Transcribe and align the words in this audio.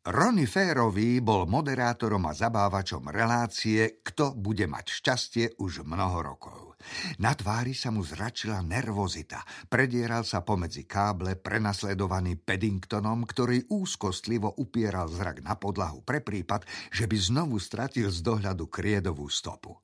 Ronny 0.00 0.48
Férový 0.48 1.20
bol 1.20 1.44
moderátorom 1.44 2.24
a 2.24 2.32
zabávačom 2.32 3.12
relácie 3.12 4.00
Kto 4.00 4.32
bude 4.32 4.64
mať 4.64 4.96
šťastie 4.96 5.60
už 5.60 5.84
mnoho 5.84 6.24
rokov. 6.24 6.80
Na 7.20 7.36
tvári 7.36 7.76
sa 7.76 7.92
mu 7.92 8.00
zračila 8.00 8.64
nervozita. 8.64 9.44
Predieral 9.68 10.24
sa 10.24 10.40
pomedzi 10.40 10.88
káble 10.88 11.36
prenasledovaný 11.36 12.40
Paddingtonom, 12.40 13.28
ktorý 13.28 13.68
úzkostlivo 13.68 14.56
upieral 14.56 15.12
zrak 15.12 15.44
na 15.44 15.60
podlahu 15.60 16.00
pre 16.00 16.24
prípad, 16.24 16.64
že 16.88 17.04
by 17.04 17.16
znovu 17.20 17.60
stratil 17.60 18.08
z 18.08 18.24
dohľadu 18.24 18.72
kriedovú 18.72 19.28
stopu. 19.28 19.76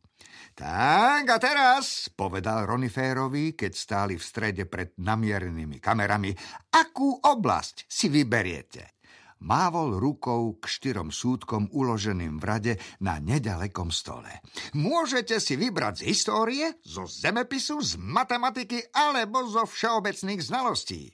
Tak 0.56 1.28
a 1.28 1.36
teraz, 1.36 2.08
povedal 2.08 2.64
Ronny 2.64 2.88
Férovi, 2.88 3.52
keď 3.52 3.72
stáli 3.76 4.16
v 4.16 4.24
strede 4.24 4.64
pred 4.64 4.96
namierenými 4.96 5.76
kamerami, 5.76 6.32
akú 6.72 7.20
oblasť 7.20 7.84
si 7.84 8.08
vyberiete? 8.08 8.95
Mávol 9.42 10.00
rukou 10.00 10.56
k 10.56 10.64
štyrom 10.64 11.12
súdkom 11.12 11.68
uloženým 11.72 12.40
v 12.40 12.44
rade 12.44 12.72
na 13.02 13.20
nedalekom 13.20 13.92
stole. 13.92 14.40
Môžete 14.77 15.40
si 15.42 15.58
vybrať 15.58 16.02
z 16.02 16.12
histórie, 16.12 16.66
zo 16.84 17.04
zemepisu, 17.04 17.82
z 17.82 18.00
matematiky 18.00 18.92
alebo 18.94 19.44
zo 19.48 19.68
všeobecných 19.68 20.41
znalostí. 20.41 21.12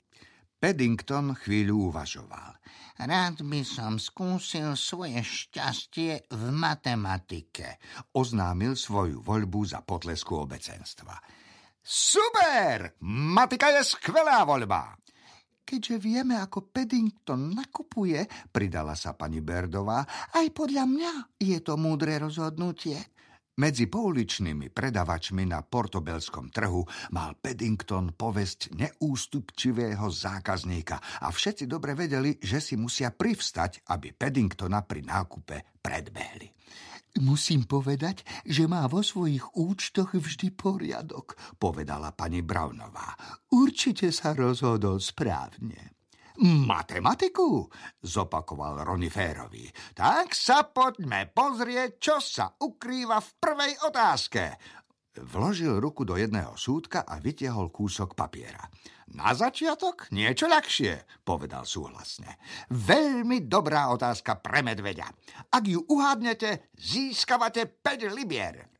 Paddington 0.63 1.35
chvíľu 1.35 1.91
uvažoval. 1.91 2.55
Rád 3.03 3.43
by 3.43 3.67
som 3.67 3.99
skúsil 3.99 4.79
svoje 4.79 5.19
šťastie 5.19 6.31
v 6.31 6.43
matematike. 6.55 7.81
Oznámil 8.15 8.79
svoju 8.79 9.19
voľbu 9.19 9.59
za 9.67 9.83
potlesku 9.83 10.39
obecenstva. 10.39 11.19
Super! 11.83 12.95
Matika 13.03 13.75
je 13.75 13.83
skvelá 13.83 14.47
voľba! 14.47 15.02
Keďže 15.63 15.95
vieme, 15.95 16.35
ako 16.35 16.69
Paddington 16.69 17.55
nakupuje, 17.55 18.19
pridala 18.51 18.99
sa 18.99 19.15
pani 19.15 19.39
Berdová, 19.39 20.03
aj 20.35 20.51
podľa 20.51 20.85
mňa 20.85 21.11
je 21.39 21.57
to 21.63 21.79
múdre 21.79 22.19
rozhodnutie. 22.19 22.99
Medzi 23.53 23.85
pouličnými 23.85 24.73
predavačmi 24.73 25.45
na 25.45 25.61
portobelskom 25.61 26.49
trhu 26.49 26.81
mal 27.13 27.37
Paddington 27.37 28.17
povesť 28.17 28.73
neústupčivého 28.73 30.09
zákazníka 30.09 31.21
a 31.21 31.29
všetci 31.29 31.69
dobre 31.69 31.93
vedeli, 31.93 32.33
že 32.41 32.57
si 32.57 32.73
musia 32.73 33.13
privstať, 33.13 33.85
aby 33.93 34.09
Paddingtona 34.09 34.81
pri 34.81 35.05
nákupe 35.05 35.77
predbehli. 35.77 36.49
Musím 37.21 37.69
povedať, 37.69 38.25
že 38.41 38.65
má 38.65 38.89
vo 38.89 39.05
svojich 39.05 39.53
účtoch 39.53 40.17
vždy 40.17 40.49
poriadok, 40.49 41.37
povedala 41.61 42.09
pani 42.09 42.41
Brownová. 42.41 43.13
Určite 43.53 44.09
sa 44.09 44.33
rozhodol 44.33 44.97
správne. 44.97 45.93
Matematiku, 46.41 47.69
zopakoval 48.01 48.81
Ronny 48.81 49.13
Férovi. 49.13 49.69
Tak 49.93 50.33
sa 50.33 50.65
poďme 50.65 51.29
pozrieť, 51.29 52.01
čo 52.01 52.17
sa 52.17 52.49
ukrýva 52.49 53.21
v 53.21 53.29
prvej 53.37 53.73
otázke. 53.85 54.43
Vložil 55.13 55.77
ruku 55.77 56.01
do 56.01 56.17
jedného 56.17 56.57
súdka 56.57 57.05
a 57.05 57.21
vytiahol 57.21 57.69
kúsok 57.69 58.17
papiera. 58.17 58.65
Na 59.13 59.29
začiatok 59.29 60.09
niečo 60.09 60.49
ľahšie, 60.49 61.21
povedal 61.21 61.69
súhlasne. 61.69 62.41
Veľmi 62.73 63.45
dobrá 63.45 63.93
otázka 63.93 64.41
pre 64.41 64.65
medveďa. 64.65 65.05
Ak 65.53 65.69
ju 65.69 65.85
uhádnete, 65.85 66.73
získavate 66.73 67.69
5 67.69 68.09
libier. 68.09 68.73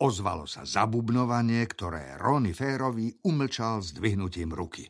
Ozvalo 0.00 0.48
sa 0.48 0.64
zabubnovanie, 0.64 1.60
ktoré 1.68 2.16
Rony 2.16 2.56
Férovi 2.56 3.12
umlčal 3.28 3.84
s 3.84 3.92
dvihnutím 3.92 4.56
ruky. 4.56 4.88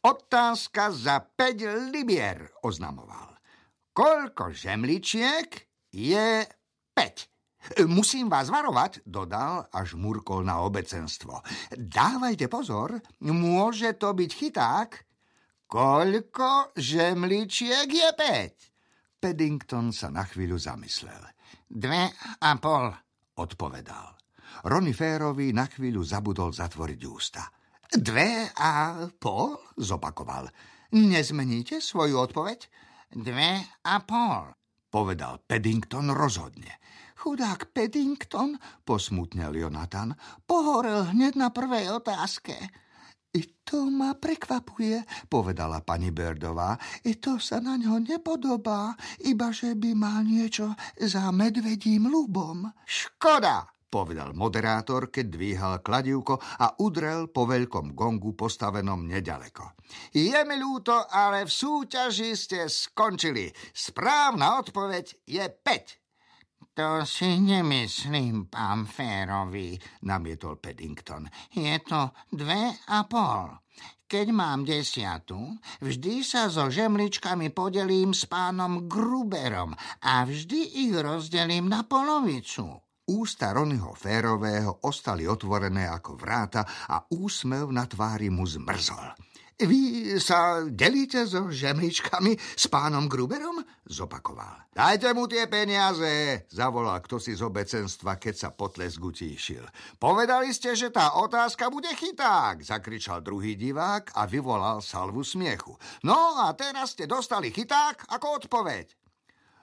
Otázka 0.00 0.88
za 0.88 1.20
5 1.20 1.92
libier, 1.92 2.48
oznamoval. 2.64 3.36
Koľko 3.92 4.56
žemličiek 4.56 5.52
je 5.92 6.48
5? 6.96 7.39
Musím 7.86 8.26
vás 8.26 8.50
varovať, 8.50 9.06
dodal, 9.06 9.70
až 9.70 9.94
murkol 9.94 10.42
na 10.42 10.58
obecenstvo. 10.66 11.38
Dávajte 11.70 12.50
pozor, 12.50 12.98
môže 13.22 13.94
to 13.94 14.10
byť 14.10 14.30
chyták. 14.34 14.90
Koľko 15.70 16.74
žemličiek 16.74 17.86
je 17.86 18.10
päť? 18.18 18.54
Paddington 19.22 19.94
sa 19.94 20.10
na 20.10 20.26
chvíľu 20.26 20.58
zamyslel. 20.58 21.22
Dve 21.70 22.10
a 22.42 22.50
pol, 22.58 22.90
odpovedal. 23.38 24.18
Ronny 24.66 24.90
Férovi 24.90 25.54
na 25.54 25.70
chvíľu 25.70 26.02
zabudol 26.02 26.50
zatvoriť 26.50 27.00
ústa. 27.06 27.46
Dve 27.86 28.50
a 28.50 29.06
pol, 29.14 29.54
zopakoval. 29.78 30.50
Nezmeníte 30.90 31.78
svoju 31.78 32.18
odpoveď? 32.18 32.66
Dve 33.14 33.62
a 33.86 33.94
pol, 34.02 34.50
povedal 34.90 35.38
Paddington 35.46 36.10
rozhodne. 36.10 36.82
Chudák 37.20 37.76
Paddington, 37.76 38.56
posmutnel 38.80 39.52
Jonathan, 39.52 40.16
pohorel 40.48 41.12
hneď 41.12 41.36
na 41.36 41.52
prvej 41.52 42.00
otázke. 42.00 42.56
I 43.36 43.60
to 43.60 43.92
ma 43.92 44.16
prekvapuje, 44.16 45.04
povedala 45.28 45.84
pani 45.84 46.16
Berdová. 46.16 46.80
I 47.04 47.20
to 47.20 47.36
sa 47.36 47.60
na 47.60 47.76
ňo 47.76 48.00
nepodobá, 48.00 48.96
iba 49.28 49.52
že 49.52 49.76
by 49.76 49.92
mal 49.92 50.24
niečo 50.24 50.72
za 50.96 51.28
medvedím 51.28 52.08
ľubom. 52.08 52.72
Škoda, 52.88 53.68
povedal 53.92 54.32
moderátor, 54.32 55.12
keď 55.12 55.26
dvíhal 55.28 55.74
kladivko 55.84 56.40
a 56.40 56.72
udrel 56.80 57.28
po 57.28 57.44
veľkom 57.44 57.92
gongu 57.92 58.32
postavenom 58.32 59.04
nedaleko. 59.04 59.76
Je 60.16 60.40
mi 60.48 60.56
ľúto, 60.56 61.04
ale 61.04 61.44
v 61.44 61.52
súťaži 61.52 62.32
ste 62.32 62.64
skončili. 62.64 63.52
Správna 63.76 64.56
odpoveď 64.56 65.28
je 65.28 65.44
5. 65.44 65.99
To 66.80 67.04
si 67.04 67.36
nemyslím, 67.36 68.48
pán 68.48 68.88
Férovi, 68.88 69.76
namietol 70.08 70.56
Paddington. 70.56 71.28
Je 71.52 71.76
to 71.84 72.08
dve 72.32 72.72
a 72.88 73.04
pol. 73.04 73.52
Keď 74.08 74.26
mám 74.32 74.64
desiatu, 74.64 75.60
vždy 75.84 76.24
sa 76.24 76.48
so 76.48 76.72
žemličkami 76.72 77.52
podelím 77.52 78.16
s 78.16 78.24
pánom 78.24 78.88
Gruberom 78.88 79.76
a 80.00 80.24
vždy 80.24 80.88
ich 80.88 80.96
rozdelím 80.96 81.68
na 81.68 81.84
polovicu. 81.84 82.80
Ústa 83.12 83.52
Ronyho 83.52 83.92
Férového 83.92 84.80
ostali 84.88 85.28
otvorené 85.28 85.84
ako 85.84 86.16
vráta 86.16 86.64
a 86.88 87.04
úsmev 87.12 87.68
na 87.68 87.84
tvári 87.84 88.32
mu 88.32 88.48
zmrzol. 88.48 89.29
Vy 89.60 90.16
sa 90.16 90.64
delíte 90.64 91.28
so 91.28 91.52
žemličkami 91.52 92.32
s 92.56 92.64
pánom 92.72 93.04
Gruberom? 93.04 93.60
Zopakoval. 93.84 94.72
Dajte 94.72 95.12
mu 95.12 95.28
tie 95.28 95.44
peniaze, 95.52 96.48
zavolal 96.48 96.96
kto 97.04 97.20
si 97.20 97.36
z 97.36 97.44
obecenstva, 97.44 98.16
keď 98.16 98.34
sa 98.40 98.48
potlesk 98.56 99.02
utíšil. 99.02 99.60
Povedali 100.00 100.48
ste, 100.56 100.72
že 100.72 100.88
tá 100.88 101.20
otázka 101.20 101.68
bude 101.68 101.92
chyták, 101.92 102.64
zakričal 102.64 103.20
druhý 103.20 103.52
divák 103.52 104.16
a 104.16 104.24
vyvolal 104.24 104.80
salvu 104.80 105.20
smiechu. 105.20 105.76
No 106.08 106.40
a 106.40 106.56
teraz 106.56 106.96
ste 106.96 107.04
dostali 107.04 107.52
chyták 107.52 108.08
ako 108.08 108.40
odpoveď. 108.40 108.99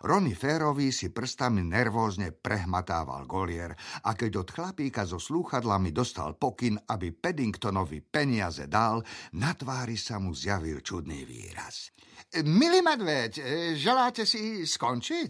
Rony 0.06 0.38
Férovi 0.38 0.94
si 0.94 1.10
prstami 1.10 1.66
nervózne 1.66 2.30
prehmatával 2.30 3.26
golier 3.26 3.74
a 4.06 4.14
keď 4.14 4.46
od 4.46 4.50
chlapíka 4.54 5.10
so 5.10 5.18
slúchadlami 5.18 5.90
dostal 5.90 6.38
pokyn, 6.38 6.78
aby 6.78 7.10
Paddingtonovi 7.10 8.06
peniaze 8.06 8.70
dal, 8.70 9.02
na 9.42 9.58
tvári 9.58 9.98
sa 9.98 10.22
mu 10.22 10.38
zjavil 10.38 10.86
čudný 10.86 11.26
výraz. 11.26 11.98
Milý 12.46 12.86
medveď, 12.86 13.42
želáte 13.74 14.26
si 14.26 14.66
skončiť? 14.66 15.30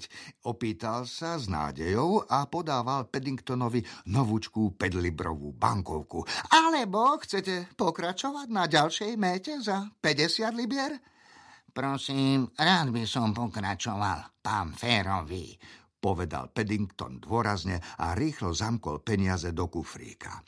Opýtal 0.51 1.07
sa 1.07 1.39
s 1.39 1.47
nádejou 1.47 2.28
a 2.28 2.47
podával 2.51 3.07
Paddingtonovi 3.07 3.84
novúčkú 4.11 4.75
pedlibrovú 4.75 5.55
bankovku. 5.55 6.28
Alebo 6.51 7.16
chcete 7.23 7.72
pokračovať 7.75 8.47
na 8.51 8.67
ďalšej 8.67 9.11
méte 9.16 9.55
za 9.63 9.88
50 10.03 10.59
libier? 10.59 10.99
Prosím, 11.77 12.49
rád 12.57 12.89
by 12.89 13.05
som 13.05 13.38
pokračoval, 13.38 14.41
pán 14.41 14.73
Férovi, 14.73 15.53
povedal 16.02 16.49
Paddington 16.49 17.22
dôrazne 17.22 17.78
a 18.02 18.17
rýchlo 18.17 18.49
zamkol 18.49 19.05
peniaze 19.05 19.53
do 19.53 19.69
kufríka. 19.69 20.41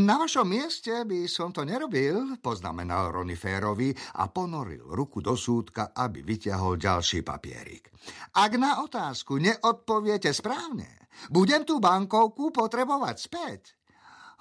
Na 0.00 0.16
vašom 0.16 0.48
mieste 0.48 1.04
by 1.04 1.28
som 1.28 1.52
to 1.52 1.68
nerobil, 1.68 2.40
poznamenal 2.40 3.12
Ronny 3.12 3.36
Férovi 3.36 3.92
a 4.16 4.32
ponoril 4.32 4.96
ruku 4.96 5.20
do 5.20 5.36
súdka, 5.36 5.92
aby 5.92 6.24
vyťahol 6.24 6.80
ďalší 6.80 7.20
papierik. 7.20 7.92
Ak 8.40 8.56
na 8.56 8.80
otázku 8.80 9.36
neodpoviete 9.44 10.32
správne, 10.32 10.88
budem 11.28 11.68
tú 11.68 11.84
bankovku 11.84 12.48
potrebovať 12.48 13.16
späť. 13.20 13.76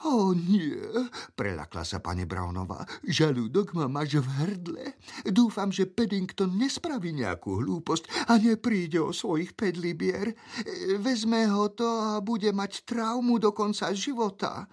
O 0.02 0.34
nie, 0.34 0.82
prelakla 1.38 1.86
sa 1.86 2.02
pani 2.02 2.26
Brownová. 2.26 2.90
Žalúdok 3.06 3.78
mám 3.78 4.02
až 4.02 4.26
v 4.26 4.28
hrdle. 4.42 4.86
Dúfam, 5.30 5.70
že 5.70 5.86
Paddington 5.86 6.58
nespraví 6.58 7.14
nejakú 7.14 7.62
hlúposť 7.62 8.26
a 8.26 8.42
nepríde 8.42 8.98
o 8.98 9.14
svojich 9.14 9.54
pedlibier. 9.54 10.34
Vezme 10.98 11.46
ho 11.54 11.70
to 11.70 11.86
a 11.86 12.18
bude 12.18 12.50
mať 12.50 12.82
traumu 12.82 13.38
do 13.38 13.54
konca 13.54 13.94
života. 13.94 14.66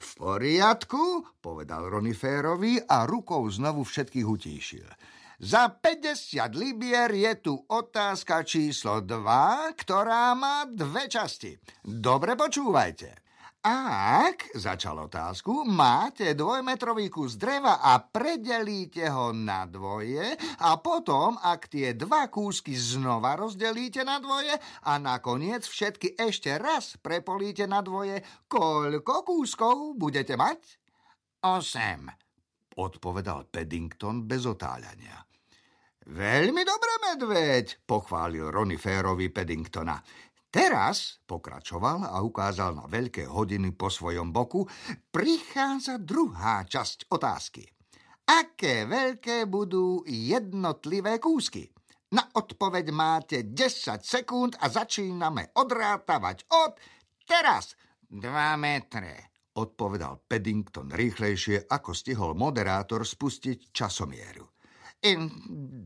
V 0.00 0.10
poriadku, 0.16 1.28
povedal 1.44 1.84
Ronny 1.84 2.16
Férovi 2.16 2.80
a 2.80 3.04
rukou 3.04 3.44
znovu 3.52 3.84
všetkých 3.84 4.26
utíšil. 4.28 4.88
Za 5.40 5.72
50 5.72 6.56
libier 6.56 7.08
je 7.16 7.32
tu 7.40 7.56
otázka 7.56 8.44
číslo 8.44 9.00
2, 9.00 9.72
ktorá 9.76 10.36
má 10.36 10.68
dve 10.68 11.08
časti. 11.08 11.56
Dobre 11.80 12.36
počúvajte. 12.36 13.29
Ak, 13.60 14.56
začal 14.56 15.04
otázku, 15.04 15.68
máte 15.68 16.32
dvojmetrový 16.32 17.12
kus 17.12 17.36
dreva 17.36 17.84
a 17.84 18.00
predelíte 18.00 19.04
ho 19.12 19.36
na 19.36 19.68
dvoje 19.68 20.32
a 20.64 20.80
potom, 20.80 21.36
ak 21.36 21.68
tie 21.68 21.92
dva 21.92 22.32
kúsky 22.32 22.72
znova 22.72 23.36
rozdelíte 23.36 24.00
na 24.00 24.16
dvoje 24.16 24.56
a 24.88 24.96
nakoniec 24.96 25.68
všetky 25.68 26.16
ešte 26.16 26.56
raz 26.56 26.96
prepolíte 27.04 27.68
na 27.68 27.84
dvoje, 27.84 28.24
koľko 28.48 29.28
kúskov 29.28 29.92
budete 29.92 30.40
mať? 30.40 30.80
Osem, 31.44 32.08
odpovedal 32.80 33.44
Paddington 33.52 34.24
bez 34.24 34.48
otáľania. 34.48 35.20
Veľmi 36.08 36.64
dobré, 36.64 36.92
medveď, 37.12 37.84
pochválil 37.84 38.48
Ronny 38.48 38.80
Férovi 38.80 39.28
Paddingtona. 39.28 40.00
Teraz, 40.50 41.22
pokračoval 41.30 42.10
a 42.10 42.18
ukázal 42.26 42.74
na 42.74 42.90
veľké 42.90 43.22
hodiny 43.30 43.70
po 43.78 43.86
svojom 43.86 44.34
boku, 44.34 44.66
prichádza 45.14 46.02
druhá 46.02 46.66
časť 46.66 47.06
otázky. 47.06 47.62
Aké 48.26 48.82
veľké 48.82 49.46
budú 49.46 50.02
jednotlivé 50.10 51.22
kúsky? 51.22 51.70
Na 52.10 52.26
odpoveď 52.34 52.86
máte 52.90 53.46
10 53.46 54.02
sekúnd 54.02 54.58
a 54.58 54.66
začíname 54.66 55.54
odrátavať 55.54 56.50
od 56.50 56.74
teraz. 57.22 57.78
Dva 58.02 58.58
metre, 58.58 59.46
odpovedal 59.54 60.26
Paddington 60.26 60.90
rýchlejšie, 60.90 61.70
ako 61.70 61.94
stihol 61.94 62.34
moderátor 62.34 63.06
spustiť 63.06 63.70
časomieru. 63.70 64.42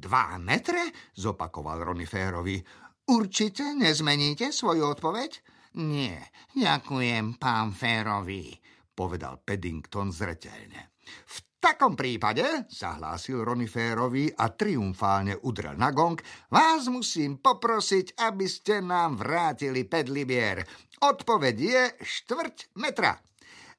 Dva 0.01 0.41
metre? 0.41 1.13
zopakoval 1.13 1.85
Ronny 1.85 2.09
Férovi. 2.09 2.57
Určite 3.05 3.77
nezmeníte 3.77 4.49
svoju 4.49 4.97
odpoveď? 4.97 5.45
Nie, 5.77 6.33
ďakujem, 6.57 7.37
pán 7.37 7.77
Férovi, 7.77 8.57
povedal 8.97 9.45
Paddington 9.45 10.09
zreteľne. 10.09 10.95
V 11.05 11.37
takom 11.61 11.93
prípade, 11.93 12.65
zahlásil 12.73 13.45
Ronny 13.45 13.69
Férovi 13.69 14.33
a 14.33 14.49
triumfálne 14.49 15.37
udrel 15.45 15.77
na 15.77 15.93
gong, 15.93 16.17
vás 16.49 16.89
musím 16.89 17.45
poprosiť, 17.45 18.17
aby 18.25 18.49
ste 18.49 18.81
nám 18.81 19.21
vrátili 19.21 19.85
pedlibier. 19.85 20.65
Odpoveď 21.05 21.57
je 21.61 21.83
štvrť 22.01 22.73
metra. 22.81 23.21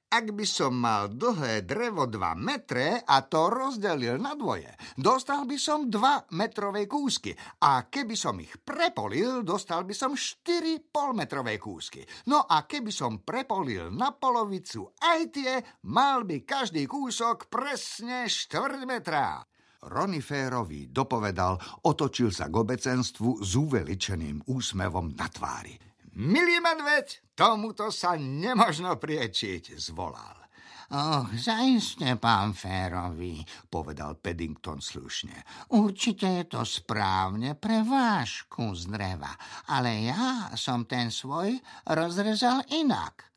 Ak 0.06 0.30
by 0.30 0.46
som 0.46 0.78
mal 0.78 1.10
dlhé 1.10 1.66
drevo 1.66 2.06
2 2.06 2.38
metre 2.38 3.02
a 3.02 3.25
to 3.25 3.50
rozdelil 3.50 4.22
na 4.22 4.38
dvoje, 4.38 4.69
dostal 4.94 5.50
by 5.50 5.57
som 5.57 5.90
2 5.90 6.30
metrové 6.38 6.86
kúsky 6.86 7.34
a 7.66 7.90
keby 7.90 8.13
som 8.13 8.38
ich 8.38 8.54
prepolil, 8.62 9.42
dostal 9.42 9.81
by 9.81 9.98
som 9.98 10.13
4 10.13 10.94
polmetrové 10.94 11.57
kúsky. 11.57 12.06
No 12.30 12.46
a 12.46 12.69
keby 12.69 12.94
som 12.94 13.25
prepolil 13.25 13.90
na 13.90 14.13
polovicu 14.13 14.94
aj 15.02 15.19
tie, 15.34 15.54
mal 15.90 16.22
by 16.22 16.46
každý 16.46 16.86
kúsok 16.86 17.50
presne 17.50 18.30
4 18.30 18.86
metra. 18.86 19.42
Ronny 19.86 20.22
Férovi 20.22 20.90
dopovedal, 20.90 21.58
otočil 21.86 22.34
sa 22.34 22.50
k 22.50 22.58
obecenstvu 22.58 23.42
s 23.42 23.51
uveličeným 23.54 24.50
úsmevom 24.50 25.13
na 25.13 25.30
tvári. 25.30 25.95
Milý 26.16 26.64
medveď, 26.64 27.36
tomuto 27.36 27.92
sa 27.92 28.16
nemožno 28.16 28.96
priečiť, 28.96 29.76
zvolal. 29.76 30.48
Oh, 30.96 31.28
zaiste, 31.36 32.08
pán 32.16 32.56
Férovi, 32.56 33.44
povedal 33.68 34.16
Paddington 34.16 34.80
slušne. 34.80 35.36
Určite 35.76 36.40
je 36.40 36.44
to 36.48 36.64
správne 36.64 37.60
pre 37.60 37.84
váš 37.84 38.48
kus 38.48 38.88
dreva, 38.88 39.36
ale 39.68 40.08
ja 40.08 40.56
som 40.56 40.88
ten 40.88 41.12
svoj 41.12 41.52
rozrezal 41.92 42.64
inak. 42.72 43.36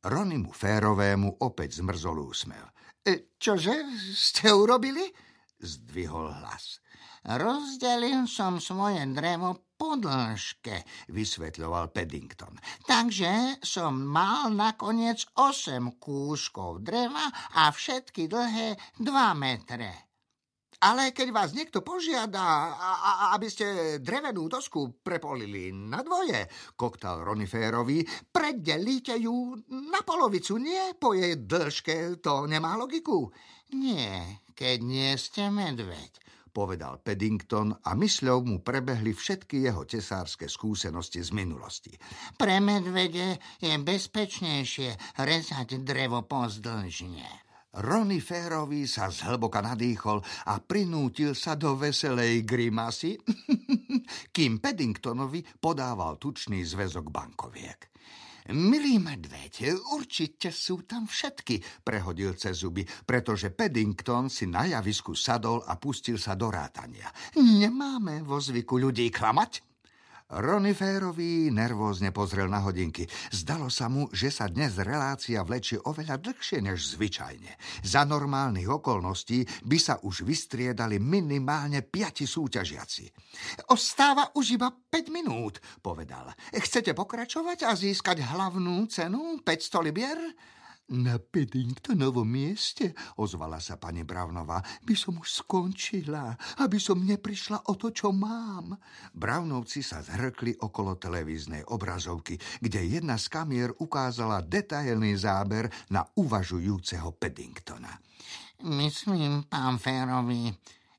Ronimu 0.00 0.48
Férovému 0.48 1.44
opäť 1.44 1.84
zmrzol 1.84 2.24
úsmev. 2.24 2.72
E, 3.04 3.36
čože 3.36 3.84
ste 4.16 4.48
urobili? 4.48 5.04
Zdvihol 5.60 6.32
hlas. 6.40 6.80
Rozdelil 7.24 8.24
som 8.24 8.60
svoje 8.64 9.04
drevo 9.12 9.73
po 9.84 10.00
dĺžke, 10.00 10.80
vysvetľoval 11.12 11.92
Paddington. 11.92 12.56
Takže 12.88 13.60
som 13.60 14.00
mal 14.00 14.48
nakoniec 14.48 15.28
8 15.36 16.00
kúskov 16.00 16.80
dreva 16.80 17.28
a 17.60 17.68
všetky 17.68 18.24
dlhé 18.24 18.80
2 18.96 19.04
metre. 19.36 20.08
Ale 20.80 21.12
keď 21.12 21.28
vás 21.36 21.52
niekto 21.52 21.84
požiada, 21.84 22.72
aby 23.36 23.44
ste 23.52 24.00
drevenú 24.00 24.48
dosku 24.48 25.04
prepolili 25.04 25.68
na 25.68 26.00
dvoje, 26.00 26.48
koktal 26.80 27.20
Roniférovi, 27.20 28.00
predelíte 28.32 29.20
ju 29.20 29.52
na 29.68 30.00
polovicu, 30.00 30.56
nie 30.56 30.96
po 30.96 31.12
jej 31.12 31.44
dĺžke, 31.44 32.24
to 32.24 32.48
nemá 32.48 32.72
logiku. 32.80 33.28
Nie, 33.76 34.40
keď 34.56 34.76
nie 34.80 35.12
ste 35.20 35.52
medveď 35.52 36.24
povedal 36.54 37.02
Paddington 37.02 37.74
a 37.74 37.98
mysľou 37.98 38.46
mu 38.46 38.56
prebehli 38.62 39.10
všetky 39.10 39.66
jeho 39.66 39.82
tesárske 39.82 40.46
skúsenosti 40.46 41.18
z 41.18 41.34
minulosti. 41.34 41.90
Pre 42.38 42.56
medvede 42.62 43.42
je 43.58 43.74
bezpečnejšie 43.74 45.18
rezať 45.18 45.82
drevo 45.82 46.22
pozdĺžne. 46.22 47.44
Ronny 47.74 48.22
Férový 48.22 48.86
sa 48.86 49.10
zhlboka 49.10 49.58
nadýchol 49.58 50.22
a 50.46 50.62
prinútil 50.62 51.34
sa 51.34 51.58
do 51.58 51.74
veselej 51.74 52.46
grimasy, 52.46 53.18
kým 54.34 54.62
Paddingtonovi 54.62 55.42
podával 55.58 56.14
tučný 56.22 56.62
zväzok 56.62 57.10
bankoviek. 57.10 57.90
Milý 58.52 59.00
medveď, 59.00 59.72
určite 59.96 60.52
sú 60.52 60.84
tam 60.84 61.08
všetky, 61.08 61.80
prehodil 61.80 62.36
cez 62.36 62.60
zuby, 62.60 62.84
pretože 62.84 63.48
Paddington 63.48 64.28
si 64.28 64.44
na 64.44 64.68
javisku 64.68 65.16
sadol 65.16 65.64
a 65.64 65.80
pustil 65.80 66.20
sa 66.20 66.36
do 66.36 66.52
rátania. 66.52 67.08
Nemáme 67.40 68.20
vo 68.20 68.36
zvyku 68.36 68.76
ľudí 68.76 69.08
klamať? 69.08 69.73
Roniférový 70.34 71.54
nervózne 71.54 72.10
pozrel 72.10 72.50
na 72.50 72.58
hodinky. 72.58 73.06
Zdalo 73.30 73.70
sa 73.70 73.86
mu, 73.86 74.10
že 74.10 74.34
sa 74.34 74.50
dnes 74.50 74.74
relácia 74.82 75.38
vlečie 75.46 75.78
oveľa 75.78 76.18
dlhšie 76.18 76.58
než 76.58 76.98
zvyčajne. 76.98 77.54
Za 77.86 78.02
normálnych 78.02 78.66
okolností 78.66 79.46
by 79.62 79.78
sa 79.78 79.94
už 80.02 80.26
vystriedali 80.26 80.98
minimálne 80.98 81.86
piati 81.86 82.26
súťažiaci. 82.26 83.06
Ostáva 83.70 84.34
už 84.34 84.58
iba 84.58 84.74
5 84.74 85.14
minút, 85.14 85.62
povedal. 85.78 86.34
Chcete 86.50 86.98
pokračovať 86.98 87.70
a 87.70 87.78
získať 87.78 88.26
hlavnú 88.26 88.90
cenu 88.90 89.38
500 89.38 89.86
libier? 89.86 90.18
Na 90.84 91.16
Paddingtonovom 91.16 92.28
mieste, 92.28 92.92
ozvala 93.16 93.56
sa 93.56 93.80
pani 93.80 94.04
Brownová, 94.04 94.60
by 94.84 94.92
som 94.92 95.16
už 95.16 95.40
skončila, 95.40 96.36
aby 96.60 96.76
som 96.76 97.00
neprišla 97.00 97.72
o 97.72 97.74
to, 97.80 97.88
čo 97.88 98.12
mám. 98.12 98.76
Brownovci 99.16 99.80
sa 99.80 100.04
zhrkli 100.04 100.60
okolo 100.60 101.00
televíznej 101.00 101.64
obrazovky, 101.72 102.36
kde 102.60 103.00
jedna 103.00 103.16
z 103.16 103.32
kamier 103.32 103.72
ukázala 103.80 104.44
detailný 104.44 105.16
záber 105.16 105.72
na 105.88 106.04
uvažujúceho 106.04 107.16
Paddingtona. 107.16 107.96
Myslím, 108.68 109.48
pán 109.48 109.80
Férovi, 109.80 110.52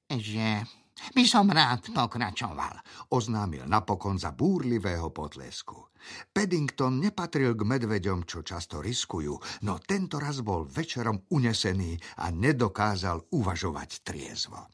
že 0.10 0.65
by 1.14 1.24
som 1.28 1.52
rád 1.52 1.92
pokračoval, 1.92 2.80
oznámil 3.12 3.68
napokon 3.68 4.16
za 4.16 4.32
búrlivého 4.32 5.12
potlesku. 5.12 5.92
Paddington 6.32 7.02
nepatril 7.02 7.58
k 7.58 7.68
medveďom, 7.68 8.24
čo 8.24 8.46
často 8.46 8.80
riskujú, 8.80 9.34
no 9.68 9.82
tento 9.84 10.22
raz 10.22 10.40
bol 10.40 10.64
večerom 10.64 11.28
unesený 11.36 12.00
a 12.24 12.32
nedokázal 12.32 13.36
uvažovať 13.36 13.90
triezvo. 14.06 14.72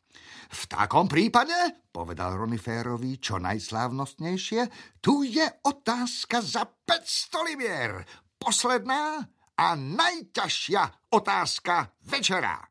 V 0.51 0.61
takom 0.67 1.07
prípade, 1.07 1.87
povedal 1.89 2.35
Roniférovi 2.35 3.17
čo 3.23 3.39
najslávnostnejšie, 3.39 4.61
tu 4.99 5.23
je 5.23 5.47
otázka 5.63 6.43
za 6.43 6.67
500 6.67 7.47
libier. 7.47 7.91
Posledná 8.35 9.23
a 9.55 9.67
najťažšia 9.77 11.13
otázka 11.15 11.95
večera. 12.03 12.67